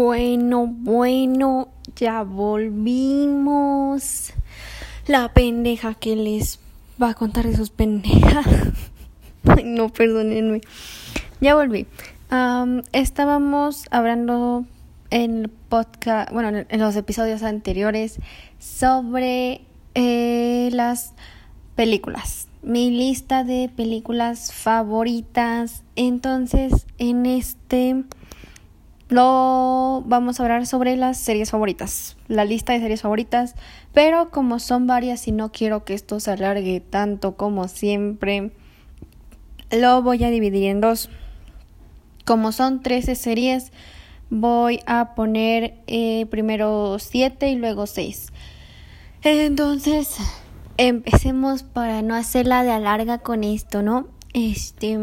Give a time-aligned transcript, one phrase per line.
[0.00, 4.32] Bueno, bueno, ya volvimos.
[5.08, 6.60] La pendeja que les
[7.02, 8.46] va a contar de sus pendejas.
[9.44, 10.60] Ay, no, perdónenme.
[11.40, 11.88] Ya volví.
[12.92, 14.66] estábamos hablando
[15.10, 18.20] en el podcast, bueno, en los episodios anteriores
[18.60, 19.62] sobre
[19.96, 21.12] eh, las
[21.74, 22.46] películas.
[22.62, 25.82] Mi lista de películas favoritas.
[25.96, 28.04] Entonces, en este
[29.08, 33.54] lo vamos a hablar sobre las series favoritas, la lista de series favoritas,
[33.92, 38.52] pero como son varias y no quiero que esto se alargue tanto como siempre,
[39.70, 41.10] lo voy a dividir en dos.
[42.24, 43.72] Como son 13 series,
[44.28, 48.32] voy a poner eh, primero 7 y luego 6.
[49.22, 50.16] Entonces,
[50.76, 54.06] empecemos para no hacerla de alarga con esto, ¿no?
[54.34, 54.98] Este,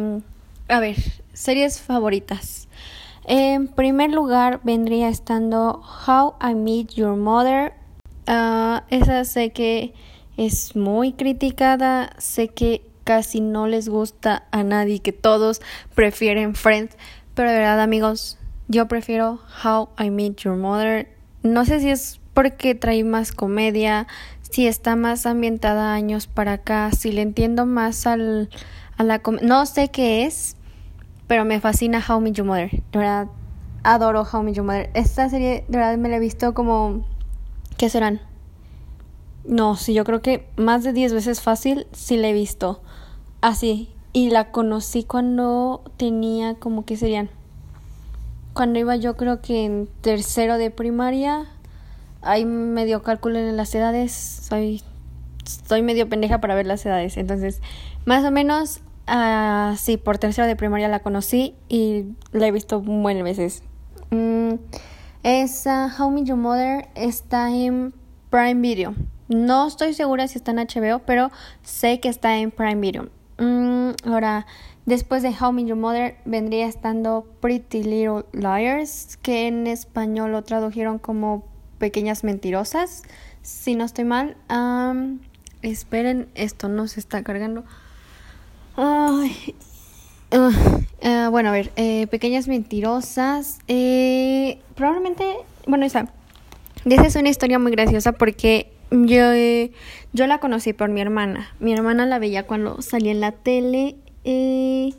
[0.67, 0.97] a ver,
[1.33, 2.67] series favoritas.
[3.27, 7.73] En primer lugar vendría estando How I Meet Your Mother.
[8.27, 9.93] Uh, esa sé que
[10.37, 15.61] es muy criticada, sé que casi no les gusta a nadie, que todos
[15.95, 16.97] prefieren Friends,
[17.33, 21.09] pero de verdad amigos, yo prefiero How I Meet Your Mother.
[21.41, 24.05] No sé si es porque trae más comedia,
[24.41, 28.49] si está más ambientada años para acá, si le entiendo más al,
[28.97, 30.57] a la no sé qué es,
[31.27, 32.71] pero me fascina How Me Your Mother.
[32.71, 33.27] De verdad,
[33.83, 34.89] adoro How Me Your Mother.
[34.93, 37.05] Esta serie, de verdad, me la he visto como.
[37.77, 38.21] ¿Qué serán?
[39.43, 42.81] No, sí, yo creo que más de 10 veces fácil sí la he visto.
[43.41, 43.89] Así.
[44.13, 47.29] Y la conocí cuando tenía como que serían.
[48.53, 51.45] Cuando iba yo creo que en tercero de primaria.
[52.21, 54.11] Ahí medio cálculo en las edades.
[54.13, 54.81] Soy.
[55.45, 57.17] Estoy medio pendeja para ver las edades.
[57.17, 57.61] Entonces,
[58.05, 62.81] más o menos Ah, sí, por tercero de primaria la conocí y la he visto
[62.81, 63.63] buenas veces.
[64.09, 64.55] Mm,
[65.23, 67.93] esa How Me Your Mother está en
[68.29, 68.95] Prime Video.
[69.27, 71.31] No estoy segura si está en HBO, pero
[71.63, 73.09] sé que está en Prime Video.
[73.37, 74.45] Mm, ahora,
[74.85, 80.43] después de How Me Your Mother vendría estando Pretty Little Liars, que en español lo
[80.43, 81.43] tradujeron como
[81.77, 83.03] Pequeñas Mentirosas,
[83.41, 84.37] si no estoy mal.
[85.61, 87.63] esperen, esto no se está cargando.
[88.77, 89.55] Ay,
[90.31, 90.51] ah,
[91.01, 93.59] ah, bueno, a ver, eh, pequeñas mentirosas.
[93.69, 95.23] Eh, probablemente,
[95.65, 96.09] bueno, esa,
[96.83, 99.71] esa es una historia muy graciosa porque yo, eh,
[100.11, 101.53] yo la conocí por mi hermana.
[101.59, 103.95] Mi hermana la veía cuando salía en la tele.
[104.25, 104.93] Eh,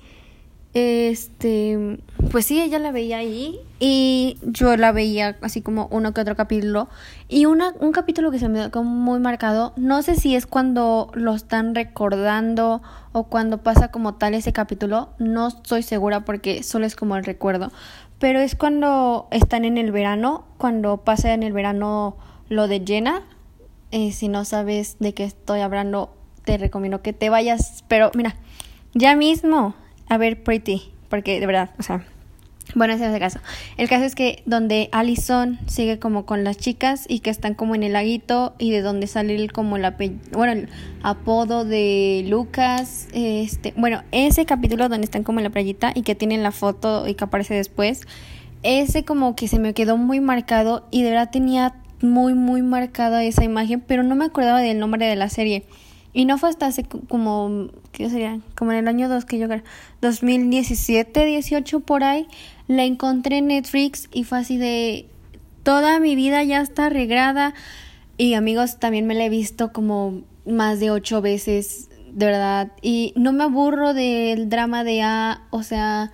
[0.72, 1.98] este,
[2.30, 6.34] pues sí, ella la veía ahí y yo la veía así como uno que otro
[6.34, 6.88] capítulo.
[7.28, 11.10] Y una, un capítulo que se me quedó muy marcado, no sé si es cuando
[11.14, 12.82] lo están recordando
[13.12, 17.24] o cuando pasa como tal ese capítulo, no estoy segura porque solo es como el
[17.24, 17.70] recuerdo.
[18.18, 22.16] Pero es cuando están en el verano, cuando pasa en el verano
[22.48, 23.22] lo de Jenna.
[23.90, 27.84] Eh, si no sabes de qué estoy hablando, te recomiendo que te vayas.
[27.88, 28.36] Pero mira,
[28.94, 29.74] ya mismo
[30.08, 32.04] a ver Pretty, porque de verdad, o sea,
[32.74, 33.40] bueno, ese es el caso.
[33.76, 37.74] El caso es que donde Allison sigue como con las chicas y que están como
[37.74, 39.92] en el laguito y de donde sale el, como el,
[40.32, 40.68] bueno, el
[41.02, 46.14] apodo de Lucas, este, bueno, ese capítulo donde están como en la playita y que
[46.14, 48.02] tienen la foto y que aparece después,
[48.62, 53.24] ese como que se me quedó muy marcado y de verdad tenía muy muy marcada
[53.24, 55.64] esa imagen, pero no me acordaba del nombre de la serie.
[56.12, 58.40] Y no fue hasta hace como, ¿qué sería?
[58.54, 59.48] Como en el año 2 que yo
[60.00, 62.26] 2017, 18 por ahí,
[62.68, 65.08] la encontré en Netflix y fue así de,
[65.66, 67.52] toda mi vida ya está arreglada.
[68.16, 72.70] Y amigos, también me la he visto como más de ocho veces, de verdad.
[72.82, 76.12] Y no me aburro del drama de A, o sea,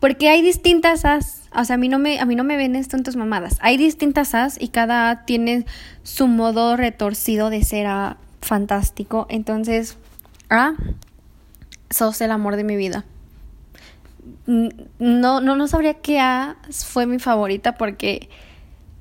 [0.00, 1.42] porque hay distintas As.
[1.54, 3.58] O sea, a mí no me, a mí no me ven tantas mamadas.
[3.60, 5.66] Hay distintas As y cada A tiene
[6.02, 9.26] su modo retorcido de ser A fantástico.
[9.28, 9.98] Entonces,
[10.48, 10.72] ah,
[11.90, 13.04] sos el amor de mi vida.
[14.46, 18.28] No, no, no sabría qué A fue mi favorita porque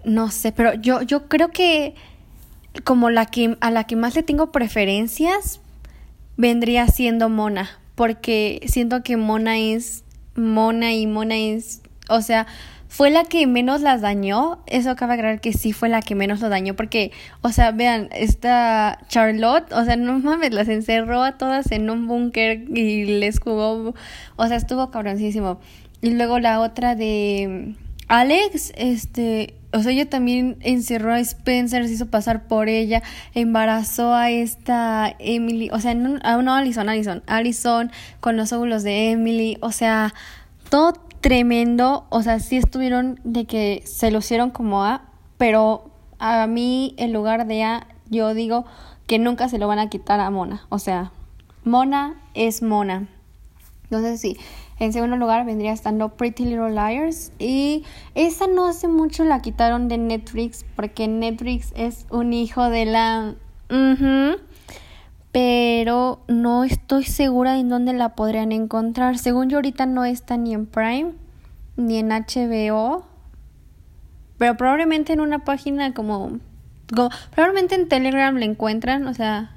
[0.04, 1.96] no sé, pero yo, yo creo que
[2.84, 5.62] como la que a la que más le tengo preferencias
[6.38, 10.04] vendría siendo Mona, porque siento que Mona es
[10.36, 12.46] Mona y Mona es, o sea,
[12.96, 14.60] fue la que menos las dañó.
[14.68, 16.78] Eso acaba de creer que sí fue la que menos lo dañó.
[16.78, 17.12] Porque,
[17.42, 22.08] o sea, vean, esta Charlotte, o sea, no mames, las encerró a todas en un
[22.08, 23.94] búnker y les jugó.
[24.38, 25.60] O sea, estuvo cabroncísimo.
[26.02, 27.76] Y luego la otra de
[28.08, 29.56] Alex, este.
[29.74, 33.04] O sea, ella también encerró a Spencer, se hizo pasar por ella,
[33.34, 37.92] embarazó a esta Emily, o sea, no, no Alison, Alison, Alison
[38.22, 40.14] con los óvulos de Emily, o sea,
[40.70, 40.94] todo
[41.26, 45.02] tremendo, o sea, sí estuvieron de que se lo hicieron como A,
[45.40, 45.90] pero
[46.20, 48.66] a mí el lugar de A, yo digo
[49.08, 51.12] que nunca se lo van a quitar a Mona, o sea,
[51.64, 53.08] Mona es Mona.
[53.86, 54.38] Entonces sí,
[54.78, 57.32] en segundo lugar vendría estando Pretty Little Liars.
[57.40, 62.86] Y esa no hace mucho la quitaron de Netflix porque Netflix es un hijo de
[62.86, 63.34] la...
[65.36, 69.18] Pero no estoy segura en dónde la podrían encontrar.
[69.18, 71.12] Según yo ahorita no está ni en Prime
[71.76, 73.06] ni en HBO.
[74.38, 76.40] Pero probablemente en una página como...
[77.32, 79.06] probablemente en Telegram la encuentran.
[79.08, 79.52] O sea,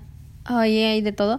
[0.47, 1.39] ahí hay de todo.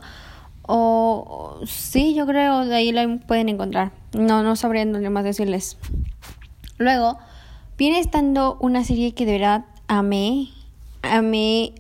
[0.62, 3.92] O sí, yo creo de ahí la pueden encontrar.
[4.13, 5.77] No, no sabría dónde más decirles.
[6.77, 7.19] Luego,
[7.77, 10.47] viene estando una serie que de verdad amé.
[11.01, 11.74] Amé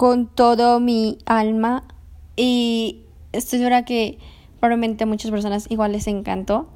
[0.00, 1.84] con todo mi alma.
[2.34, 3.02] Y
[3.32, 4.16] estoy segura que
[4.58, 6.70] probablemente a muchas personas igual les encantó.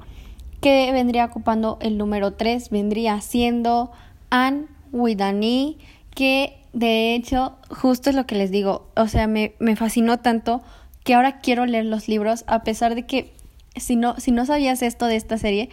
[0.61, 2.69] Que vendría ocupando el número 3.
[2.69, 3.91] Vendría siendo
[4.29, 5.75] Anne e,
[6.13, 8.91] Que de hecho, justo es lo que les digo.
[8.95, 10.61] O sea, me, me fascinó tanto
[11.03, 13.33] que ahora quiero leer los libros, a pesar de que
[13.75, 15.69] si no, si no sabías esto de esta serie,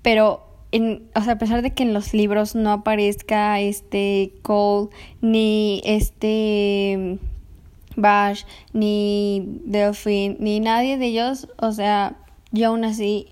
[0.00, 0.45] pero
[1.14, 4.88] o sea, a pesar de que en los libros no aparezca este Cole,
[5.20, 7.18] ni este
[7.96, 12.16] Bash, ni Delphine, ni nadie de ellos, o sea,
[12.52, 13.28] yo aún así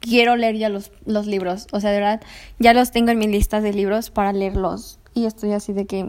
[0.00, 2.22] quiero leer ya los, los libros, o sea, de verdad,
[2.58, 4.98] ya los tengo en mi lista de libros para leerlos.
[5.14, 6.06] Y estoy así de que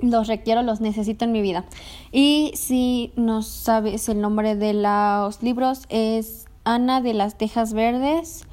[0.00, 1.64] los requiero, los necesito en mi vida.
[2.10, 8.46] Y si no sabes el nombre de los libros, es Ana de las Tejas Verdes,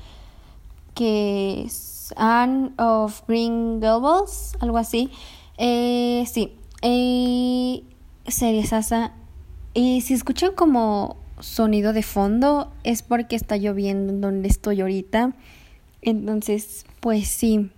[0.99, 5.09] que es Anne of Green Gables, algo así.
[5.57, 6.51] Eh, sí,
[6.81, 7.83] eh,
[8.27, 8.65] serie.
[9.73, 15.31] Y si escuchan como sonido de fondo, es porque está lloviendo en donde estoy ahorita.
[16.01, 17.71] Entonces, pues sí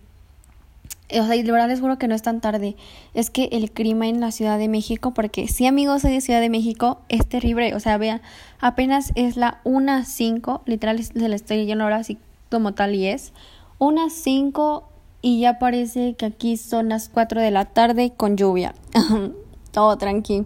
[1.13, 2.75] o sea, y de verdad les juro que no es tan tarde.
[3.13, 6.39] Es que el clima en la Ciudad de México, porque sí, amigos, soy de Ciudad
[6.39, 7.75] de México, es terrible.
[7.75, 8.21] O sea, vean,
[8.59, 12.18] apenas es la 1.05, literal, se la estoy leyendo ahora así
[12.51, 13.33] como tal y es.
[13.80, 14.83] 1.05
[15.24, 18.75] y ya parece que aquí son las 4 de la tarde con lluvia.
[19.71, 20.45] Todo tranqui.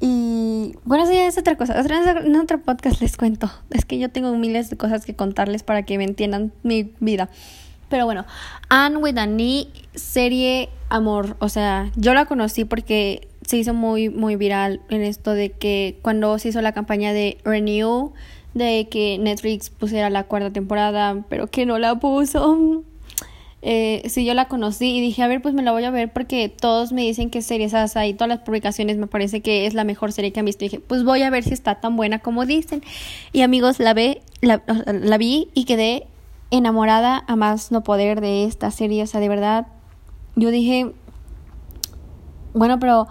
[0.00, 1.80] Y bueno, eso ya es otra cosa.
[1.80, 3.50] En otro podcast les cuento.
[3.70, 7.30] Es que yo tengo miles de cosas que contarles para que me entiendan mi vida.
[7.88, 8.26] Pero bueno,
[8.68, 11.36] Anne with an e, serie amor.
[11.38, 15.98] O sea, yo la conocí porque se hizo muy, muy viral en esto de que
[16.02, 18.12] cuando se hizo la campaña de Renew,
[18.54, 22.82] de que Netflix pusiera la cuarta temporada, pero que no la puso.
[23.66, 26.12] Eh, sí, yo la conocí y dije, a ver, pues me la voy a ver
[26.12, 29.72] porque todos me dicen que serie esa y todas las publicaciones me parece que es
[29.72, 30.64] la mejor serie que han visto.
[30.64, 32.82] Y dije, pues voy a ver si está tan buena como dicen.
[33.32, 36.06] Y amigos, la, ve, la, la vi y quedé
[36.50, 39.02] enamorada a más no poder de esta serie.
[39.02, 39.66] O sea, de verdad,
[40.36, 40.92] yo dije,
[42.52, 43.08] bueno, pero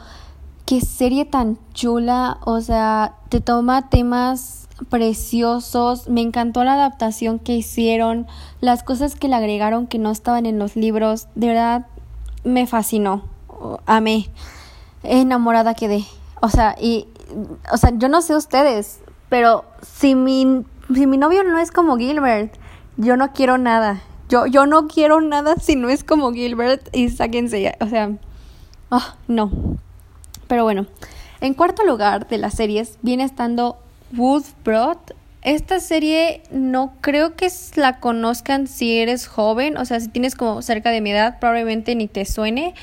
[0.68, 2.38] qué serie tan chula.
[2.46, 6.10] O sea, te toma temas preciosos.
[6.10, 8.28] Me encantó la adaptación que hicieron,
[8.62, 11.28] las cosas que le agregaron que no estaban en los libros.
[11.36, 11.88] De verdad,
[12.44, 13.24] me fascinó.
[13.86, 14.30] Amé.
[15.04, 16.06] Enamorada quedé.
[16.42, 17.08] O sea, y,
[17.72, 19.00] o sea, yo no sé ustedes,
[19.30, 22.56] pero si mi, si mi novio no es como Gilbert,
[22.98, 24.02] yo no quiero nada.
[24.30, 27.76] Yo, yo no quiero nada si no es como Gilbert y sáquense ya.
[27.80, 28.12] O sea,
[28.90, 29.52] oh, no.
[30.48, 30.86] Pero bueno,
[31.42, 33.78] en cuarto lugar de las series viene estando
[34.16, 34.98] Woodbrood.
[35.42, 40.62] Esta serie no creo que la conozcan si eres joven, o sea, si tienes como
[40.62, 42.74] cerca de mi edad, probablemente ni te suene,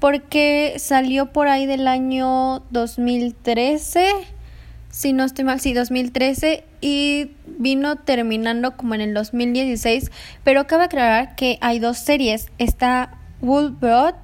[0.00, 4.36] porque salió por ahí del año 2013
[4.96, 10.10] si no estoy mal, sí, 2013 y vino terminando como en el 2016,
[10.42, 14.14] pero cabe aclarar que hay dos series, está Woolbrood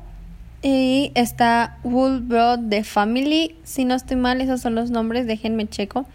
[0.63, 6.07] y está Woolbrood The Family, si no estoy mal, esos son los nombres, déjenme checo.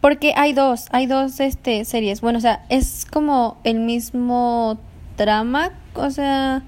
[0.00, 2.20] Porque hay dos, hay dos este, series.
[2.20, 4.78] Bueno, o sea, es como el mismo
[5.16, 6.62] trama, o sea,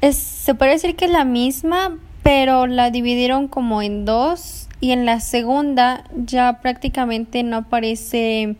[0.00, 4.90] es, se puede decir que es la misma, pero la dividieron como en dos y
[4.90, 8.56] en la segunda ya prácticamente no aparece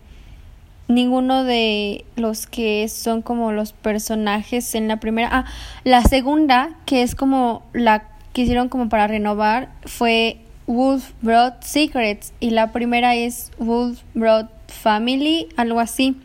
[0.89, 5.29] ninguno de los que son como los personajes en la primera.
[5.31, 5.45] Ah,
[5.85, 10.39] la segunda, que es como la que hicieron como para renovar, fue
[10.73, 16.17] Wolf Broad Secrets y la primera es Wolf Broad Family, algo así.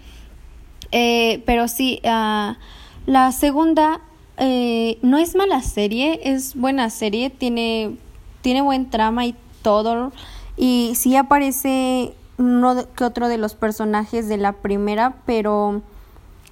[0.92, 2.58] Eh, pero sí, ah,
[3.06, 4.00] la segunda
[4.38, 7.98] eh, no es mala serie, es buena serie, tiene,
[8.42, 10.14] tiene buen trama y todo.
[10.56, 15.82] Y sí aparece uno que otro de los personajes de la primera, pero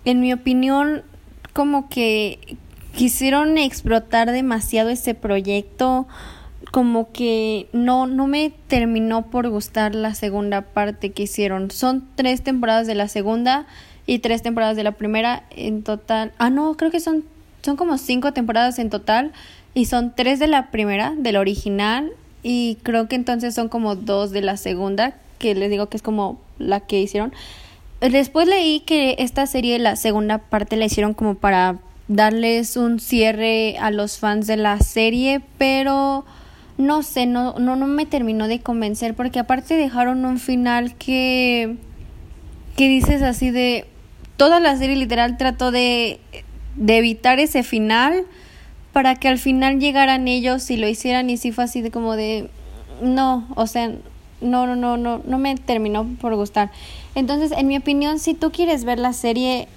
[0.03, 1.03] en mi opinión,
[1.53, 2.57] como que
[2.93, 6.07] quisieron explotar demasiado ese proyecto,
[6.75, 11.71] como que no, no me terminó por gustar la segunda parte que hicieron.
[11.71, 13.65] Son tres temporadas de la segunda
[14.05, 16.33] y tres temporadas de la primera en total.
[16.37, 17.23] Ah, no, creo que son,
[17.61, 19.31] son como cinco temporadas en total
[19.73, 22.11] y son tres de la primera, del original,
[22.43, 26.03] y creo que entonces son como dos de la segunda, que les digo que es
[26.03, 27.31] como la que hicieron.
[28.01, 31.77] Después leí que esta serie, la segunda parte, la hicieron como para
[32.09, 36.25] darles un cierre a los fans de la serie, pero
[36.77, 41.77] no sé, no, no, no me terminó de convencer porque aparte dejaron un final que,
[42.75, 43.85] que dices así de,
[44.37, 46.19] toda la serie literal trató de,
[46.75, 48.25] de evitar ese final
[48.93, 52.15] para que al final llegaran ellos y lo hicieran y sí fue así de como
[52.15, 52.49] de,
[53.01, 53.91] no, o sea,
[54.41, 56.71] no, no, no, no, no me terminó por gustar.
[57.13, 59.67] Entonces, en mi opinión, si tú quieres ver la serie,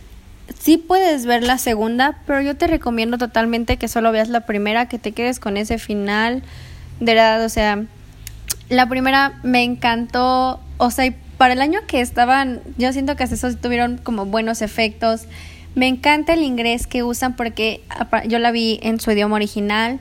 [0.58, 4.88] sí puedes ver la segunda, pero yo te recomiendo totalmente que solo veas la primera,
[4.88, 6.42] que te quedes con ese final.
[7.00, 7.84] De verdad, o sea,
[8.68, 13.36] la primera me encantó, o sea, para el año que estaban, yo siento que hasta
[13.36, 15.22] eso tuvieron como buenos efectos.
[15.74, 17.82] Me encanta el inglés que usan porque
[18.26, 20.00] yo la vi en su idioma original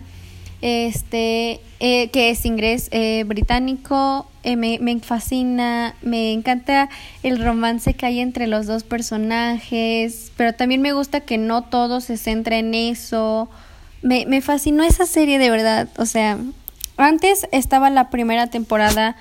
[0.62, 4.28] este, eh, que es inglés eh, británico.
[4.44, 6.90] Eh, me, fascina, me encanta
[7.22, 12.00] el romance que hay entre los dos personajes, pero también me gusta que no todo
[12.00, 13.50] se centra en eso.
[14.02, 16.38] Me, me fascinó esa serie de verdad, o sea,
[16.98, 19.16] antes estaba la primera temporada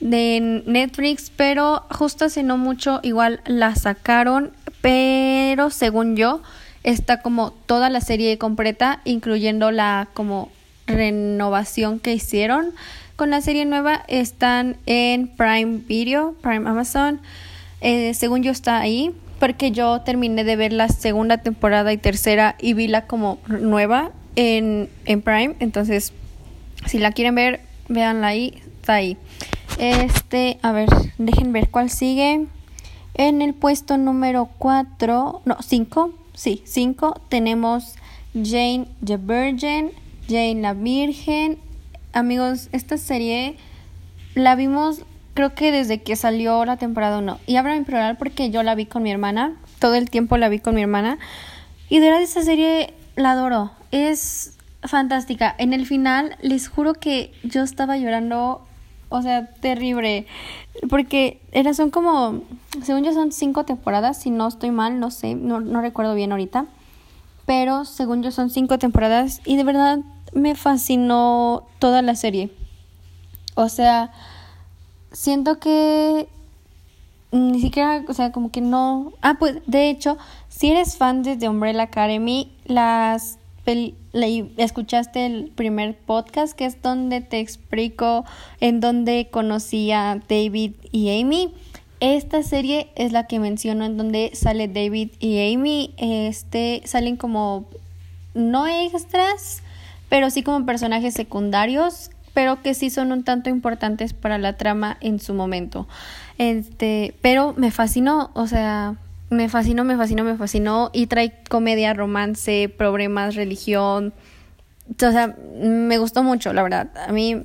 [0.00, 6.42] de Netflix, pero justo hace no mucho igual la sacaron, pero según yo
[6.82, 10.50] está como toda la serie completa, incluyendo la como
[10.86, 12.72] renovación que hicieron
[13.20, 17.20] con la serie nueva están en Prime Video, Prime Amazon.
[17.82, 22.56] Eh, según yo está ahí, porque yo terminé de ver la segunda temporada y tercera
[22.58, 25.54] y vi la como nueva en, en Prime.
[25.60, 26.14] Entonces,
[26.86, 29.16] si la quieren ver, véanla ahí, está ahí.
[29.78, 32.46] Este, a ver, dejen ver cuál sigue.
[33.14, 37.94] En el puesto número 4, no, 5, sí, 5, tenemos
[38.34, 39.90] Jane the Virgin.
[40.28, 41.58] Jane la Virgen.
[42.12, 43.56] Amigos, esta serie
[44.34, 45.02] la vimos
[45.34, 47.38] creo que desde que salió la temporada 1.
[47.46, 49.56] Y abro mi plural porque yo la vi con mi hermana.
[49.78, 51.18] Todo el tiempo la vi con mi hermana.
[51.88, 53.70] Y de verdad esta serie la adoro.
[53.90, 55.54] Es fantástica.
[55.58, 58.66] En el final les juro que yo estaba llorando.
[59.08, 60.26] O sea, terrible.
[60.88, 62.42] Porque era, son como,
[62.82, 66.30] según yo son cinco temporadas, si no estoy mal, no sé, no, no recuerdo bien
[66.30, 66.66] ahorita.
[67.44, 69.98] Pero según yo son cinco temporadas y de verdad
[70.32, 72.52] me fascinó toda la serie.
[73.56, 74.12] O sea,
[75.10, 76.28] siento que
[77.32, 79.12] ni siquiera, o sea, como que no.
[79.22, 80.18] Ah, pues de hecho,
[80.48, 83.39] si eres fan de The Umbrella Academy, las
[84.56, 88.24] escuchaste el primer podcast que es donde te explico
[88.60, 91.54] en donde conocí a David y Amy.
[92.00, 95.94] Esta serie es la que menciono en donde sale David y Amy.
[95.98, 97.66] Este salen como
[98.34, 99.62] no extras,
[100.08, 104.96] pero sí como personajes secundarios, pero que sí son un tanto importantes para la trama
[105.00, 105.86] en su momento.
[106.38, 108.96] Este, pero me fascinó, o sea,
[109.30, 114.12] me fascinó, me fascinó, me fascinó y trae comedia, romance, problemas, religión.
[114.90, 116.90] O sea, me gustó mucho, la verdad.
[117.08, 117.44] A mí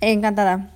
[0.00, 0.70] encantada.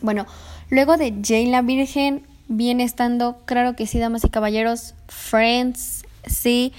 [0.00, 0.26] Bueno,
[0.70, 6.72] luego de Jane la Virgen viene estando, claro que sí, damas y caballeros, Friends, sí,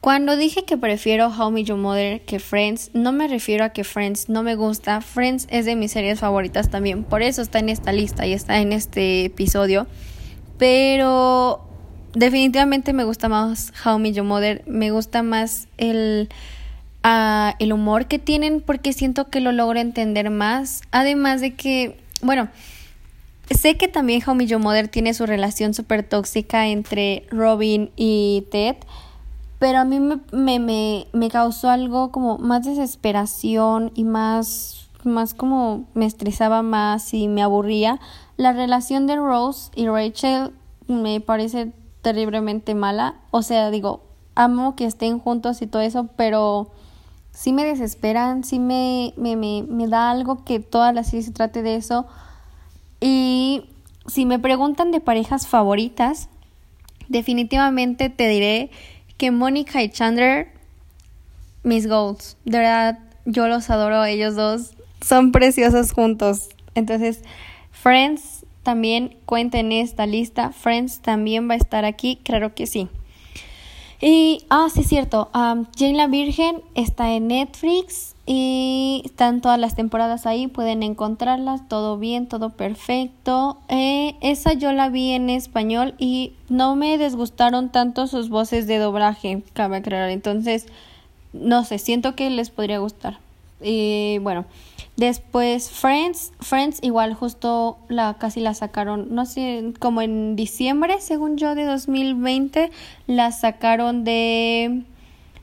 [0.00, 3.82] cuando dije que prefiero How Me Your Mother que Friends, no me refiero a que
[3.82, 5.00] Friends no me gusta.
[5.00, 8.60] Friends es de mis series favoritas también, por eso está en esta lista y está
[8.60, 9.88] en este episodio.
[10.56, 11.67] Pero
[12.18, 16.28] definitivamente me gusta más How Me Your Mother, me gusta más el,
[17.04, 20.82] uh, el humor que tienen porque siento que lo logro entender más.
[20.90, 22.48] Además de que, bueno,
[23.50, 28.46] sé que también How Me Your Mother tiene su relación súper tóxica entre Robin y
[28.50, 28.76] Ted
[29.58, 30.20] pero a mí me,
[30.60, 37.26] me, me, causó algo como más desesperación y más, más como me estresaba más y
[37.26, 37.98] me aburría.
[38.36, 40.52] La relación de Rose y Rachel
[40.86, 41.72] me parece
[42.02, 43.16] terriblemente mala.
[43.30, 44.02] O sea, digo,
[44.34, 46.70] amo que estén juntos y todo eso, pero
[47.32, 51.32] sí me desesperan, sí me, me, me, me da algo que toda la serie se
[51.32, 52.06] trate de eso.
[53.00, 53.64] Y
[54.06, 56.28] si me preguntan de parejas favoritas,
[57.08, 58.70] definitivamente te diré
[59.16, 60.52] que Mónica y Chandler,
[61.62, 62.36] mis goals.
[62.44, 64.72] De verdad, yo los adoro ellos dos.
[65.04, 66.48] Son preciosos juntos.
[66.74, 67.22] Entonces,
[67.70, 68.37] Friends
[68.68, 70.52] también cuenta en esta lista.
[70.52, 72.86] Friends también va a estar aquí, claro que sí.
[73.98, 75.30] Y, ah, sí, es cierto.
[75.32, 80.48] Jane la Virgen está en Netflix y están todas las temporadas ahí.
[80.48, 81.66] Pueden encontrarlas.
[81.66, 83.56] Todo bien, todo perfecto.
[83.70, 88.76] Eh, esa yo la vi en español y no me disgustaron tanto sus voces de
[88.76, 90.10] doblaje, cabe aclarar.
[90.10, 90.66] Entonces,
[91.32, 93.18] no sé, siento que les podría gustar.
[93.62, 94.44] Y bueno.
[94.98, 101.36] Después Friends, Friends igual justo la casi la sacaron, no sé, como en diciembre, según
[101.36, 102.72] yo, de 2020,
[103.06, 104.82] la sacaron de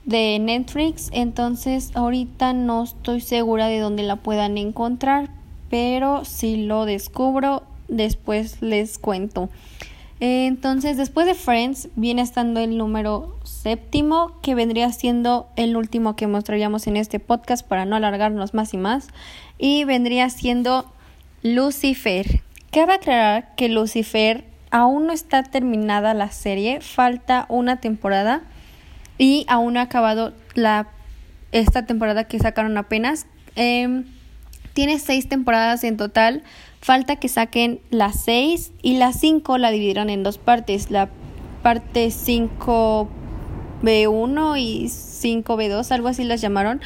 [0.04, 5.30] de Netflix, entonces ahorita no estoy segura de dónde la puedan encontrar,
[5.70, 9.50] pero si lo descubro, después les cuento.
[10.28, 16.26] Entonces, después de Friends, viene estando el número séptimo, que vendría siendo el último que
[16.26, 19.10] mostraríamos en este podcast para no alargarnos más y más,
[19.60, 20.92] y vendría siendo
[21.44, 22.42] Lucifer.
[22.72, 28.42] Cabe aclarar que Lucifer aún no está terminada la serie, falta una temporada
[29.20, 30.88] y aún no ha acabado la,
[31.52, 33.28] esta temporada que sacaron apenas.
[33.56, 34.06] Em,
[34.74, 36.42] tiene seis temporadas en total
[36.86, 40.92] Falta que saquen las 6 y las 5 la dividieron en dos partes.
[40.92, 41.10] La
[41.64, 46.82] parte 5B1 y 5B2, algo así las llamaron.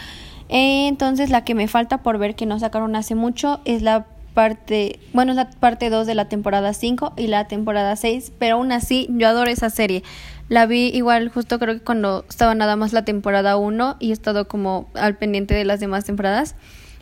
[0.48, 5.02] entonces la que me falta por ver que no sacaron hace mucho es la parte,
[5.12, 8.72] bueno, es la parte 2 de la temporada 5 y la temporada 6, pero aún
[8.72, 10.04] así yo adoro esa serie.
[10.48, 14.14] La vi igual justo creo que cuando estaba nada más la temporada 1 y he
[14.14, 16.56] estado como al pendiente de las demás temporadas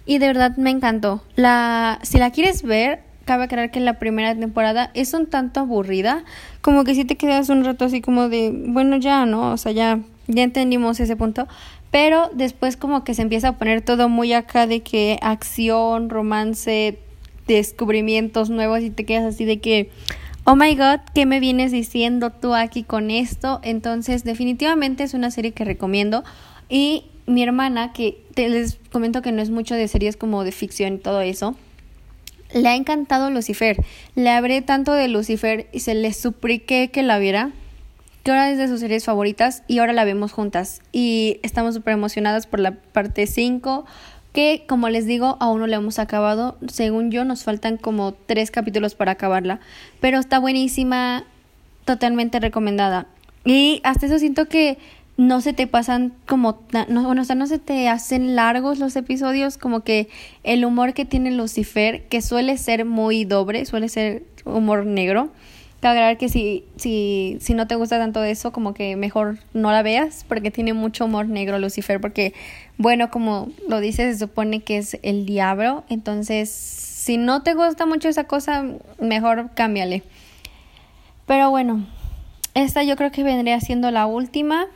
[0.07, 1.21] y de verdad me encantó.
[1.35, 6.23] La, si la quieres ver, cabe creer que la primera temporada es un tanto aburrida,
[6.61, 9.51] como que si te quedas un rato así como de, bueno, ya, ¿no?
[9.51, 11.47] O sea, ya, ya entendimos ese punto,
[11.91, 16.99] pero después como que se empieza a poner todo muy acá de que acción, romance,
[17.47, 19.91] descubrimientos nuevos y te quedas así de que,
[20.45, 23.59] oh my god, ¿qué me vienes diciendo tú aquí con esto?
[23.61, 26.23] Entonces, definitivamente es una serie que recomiendo
[26.69, 30.51] y mi hermana, que te les comento que no es mucho de series como de
[30.51, 31.55] ficción y todo eso,
[32.53, 33.77] le ha encantado Lucifer.
[34.15, 37.51] Le hablé tanto de Lucifer y se le supliqué que la viera,
[38.23, 40.81] que ahora es de sus series favoritas y ahora la vemos juntas.
[40.91, 43.85] Y estamos súper emocionadas por la parte 5,
[44.33, 46.57] que como les digo, aún no la hemos acabado.
[46.67, 49.59] Según yo, nos faltan como tres capítulos para acabarla,
[49.99, 51.25] pero está buenísima,
[51.83, 53.07] totalmente recomendada.
[53.43, 54.77] Y hasta eso siento que
[55.17, 58.95] no se te pasan como, no, bueno, o sea, no se te hacen largos los
[58.95, 60.09] episodios, como que
[60.43, 65.31] el humor que tiene Lucifer, que suele ser muy doble, suele ser humor negro.
[65.79, 69.81] Cabe que si, si, si no te gusta tanto eso, como que mejor no la
[69.81, 72.33] veas, porque tiene mucho humor negro Lucifer, porque,
[72.77, 77.85] bueno, como lo dice, se supone que es el diablo, entonces, si no te gusta
[77.87, 78.65] mucho esa cosa,
[78.99, 80.03] mejor cámbiale.
[81.25, 81.85] Pero bueno,
[82.53, 84.67] esta yo creo que vendría siendo la última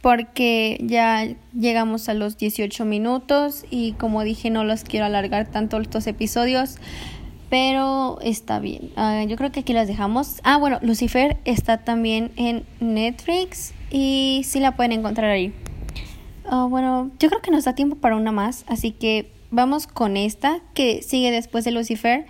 [0.00, 1.28] porque ya
[1.58, 6.76] llegamos a los 18 minutos y como dije no los quiero alargar tanto estos episodios,
[7.48, 8.90] pero está bien.
[8.96, 10.40] Ah, yo creo que aquí las dejamos.
[10.42, 15.52] Ah, bueno, Lucifer está también en Netflix y sí la pueden encontrar ahí.
[16.44, 20.16] Ah, bueno, yo creo que nos da tiempo para una más, así que vamos con
[20.16, 22.26] esta que sigue después de Lucifer,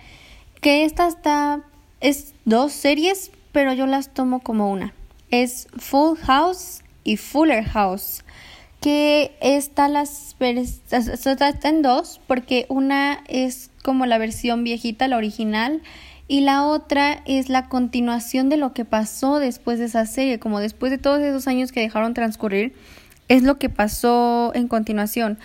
[0.61, 1.63] que esta está
[1.99, 4.93] es dos series, pero yo las tomo como una.
[5.29, 8.25] Es Full House y Fuller House,
[8.81, 15.81] que está las está en dos porque una es como la versión viejita, la original,
[16.27, 20.59] y la otra es la continuación de lo que pasó después de esa serie, como
[20.59, 22.73] después de todos esos años que dejaron transcurrir,
[23.29, 25.39] es lo que pasó en continuación.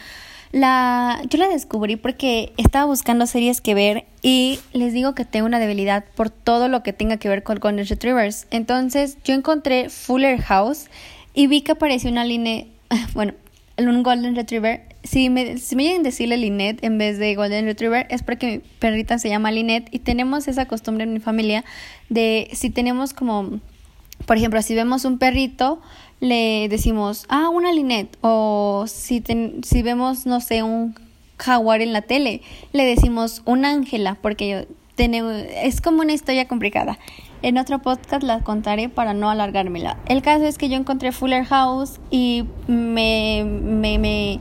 [0.51, 5.47] La, yo la descubrí porque estaba buscando series que ver y les digo que tengo
[5.47, 8.49] una debilidad por todo lo que tenga que ver con Golden Retrievers.
[8.51, 10.89] Entonces yo encontré Fuller House
[11.35, 12.67] y vi que apareció una Linnet,
[13.15, 13.35] bueno,
[13.79, 14.83] un Golden Retriever.
[15.03, 18.47] Si me, si me llegan a decirle Linnet en vez de Golden Retriever, es porque
[18.47, 21.65] mi perrita se llama Linnet y tenemos esa costumbre en mi familia
[22.09, 23.61] de si tenemos como,
[24.27, 25.81] por ejemplo, si vemos un perrito,
[26.21, 28.17] le decimos, ah, una Linnet.
[28.21, 29.23] O si,
[29.63, 30.95] si vemos, no sé, un
[31.39, 32.43] jaguar en la tele,
[32.73, 36.99] le decimos una Ángela, porque tenemos, es como una historia complicada.
[37.43, 39.99] En otro podcast la contaré para no alargármela.
[40.07, 44.41] El caso es que yo encontré Fuller House y me, me, me...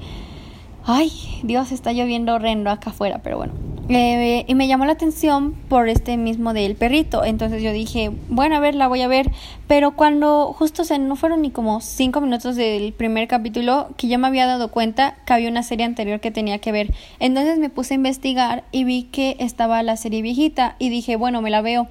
[0.85, 1.11] Ay,
[1.41, 3.53] Dios, está lloviendo horrendo acá afuera, pero bueno.
[3.89, 7.25] Eh, y me llamó la atención por este mismo del perrito.
[7.25, 9.31] Entonces yo dije, bueno, a ver, la voy a ver.
[9.67, 14.19] Pero cuando justo, o no fueron ni como cinco minutos del primer capítulo que ya
[14.19, 16.93] me había dado cuenta que había una serie anterior que tenía que ver.
[17.19, 21.41] Entonces me puse a investigar y vi que estaba la serie viejita y dije, bueno,
[21.41, 21.87] me la veo.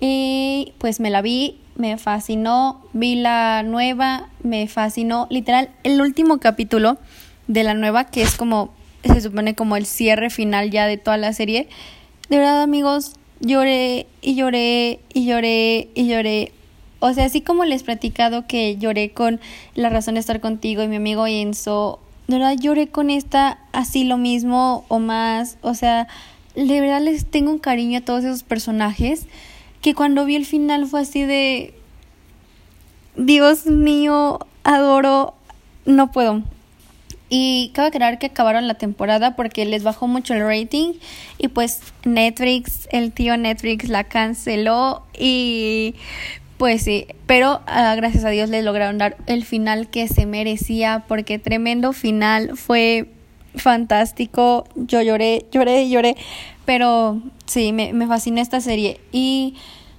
[0.00, 6.38] Y pues me la vi, me fascinó, vi la nueva, me fascinó, literal, el último
[6.38, 6.98] capítulo
[7.48, 8.72] de la nueva, que es como,
[9.04, 11.68] se supone como el cierre final ya de toda la serie.
[12.28, 16.52] De verdad amigos, lloré y lloré y lloré y lloré.
[17.00, 19.40] O sea, así como les he platicado que lloré con
[19.74, 24.04] La razón de estar contigo y mi amigo Enzo, de verdad lloré con esta así
[24.04, 25.58] lo mismo o más.
[25.60, 26.08] O sea,
[26.54, 29.26] de verdad les tengo un cariño a todos esos personajes
[29.84, 31.74] que cuando vi el final fue así de...
[33.16, 35.34] Dios mío, adoro,
[35.84, 36.42] no puedo.
[37.28, 40.94] Y cabe aclarar que acabaron la temporada porque les bajó mucho el rating
[41.36, 45.96] y pues Netflix, el tío Netflix la canceló y
[46.56, 51.04] pues sí, pero ah, gracias a Dios les lograron dar el final que se merecía
[51.06, 53.10] porque tremendo final, fue
[53.54, 56.16] fantástico, yo lloré, lloré, lloré,
[56.64, 58.06] pero sí, me, me
[58.40, 59.54] esta serie y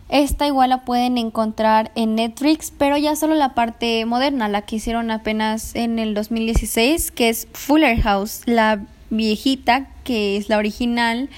[0.10, 4.76] esta igual la pueden encontrar en Netflix, pero ya solo la parte moderna, la que
[4.76, 11.30] hicieron apenas en el 2016, que es Fuller House, la viejita, que es la original,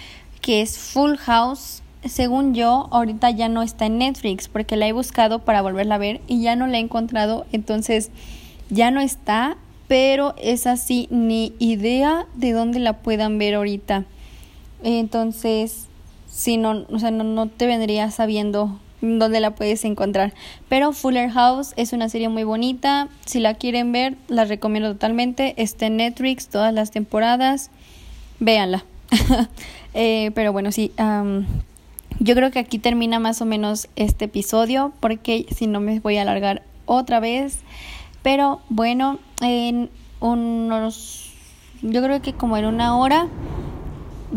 [0.42, 1.82] que es Full House.
[2.04, 6.00] Según yo, ahorita ya no está en Netflix porque la he buscado para volverla a
[6.00, 8.12] ver y ya no la he encontrado, entonces
[8.70, 14.06] ya no está, pero es así, ni idea de dónde la puedan ver ahorita.
[14.84, 15.88] Entonces,
[16.28, 20.34] si no, o sea, no, no te vendría sabiendo dónde la puedes encontrar.
[20.70, 23.10] Pero Fuller House es una serie muy bonita.
[23.26, 25.54] Si la quieren ver, la recomiendo totalmente.
[25.58, 27.70] Está en Netflix todas las temporadas.
[28.40, 28.86] Véanla.
[29.94, 30.92] eh, pero bueno, sí.
[32.20, 34.94] yo creo que aquí termina más o menos este episodio.
[35.00, 37.60] Porque si no me voy a alargar otra vez.
[38.24, 41.24] Pero bueno, en unos.
[41.84, 43.28] Yo creo que como en una hora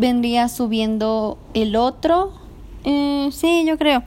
[0.01, 2.33] vendría subiendo el otro.
[2.83, 4.03] Eh, sí, yo creo.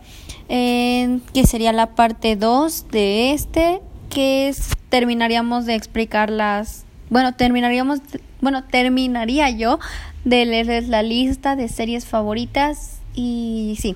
[0.50, 3.80] Eh, que sería la parte 2 de este.
[4.10, 6.84] Que es, terminaríamos de explicar las.
[7.08, 8.00] Bueno, terminaríamos.
[8.42, 9.78] Bueno, terminaría yo
[10.24, 12.98] de leerles la lista de series favoritas.
[13.14, 13.94] Y sí.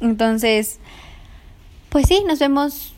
[0.00, 0.80] Entonces.
[1.90, 2.94] Pues sí, nos vemos.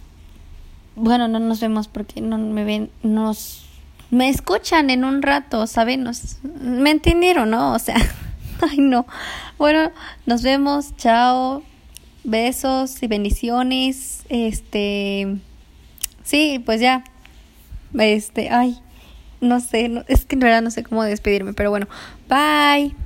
[0.95, 2.91] Bueno, no nos vemos porque no me ven.
[3.03, 3.65] Nos.
[4.09, 6.05] Me escuchan en un rato, ¿saben?
[6.05, 7.75] Nos, me entendieron, ¿no?
[7.75, 7.97] O sea.
[8.71, 9.07] Ay, no.
[9.59, 9.91] Bueno,
[10.27, 10.97] nos vemos.
[10.97, 11.63] Chao.
[12.25, 14.25] Besos y bendiciones.
[14.29, 15.37] Este.
[16.25, 17.05] Sí, pues ya.
[17.95, 18.79] Este, ay.
[19.41, 21.87] No sé, es que en realidad no sé cómo despedirme, pero bueno.
[22.29, 22.97] Bye.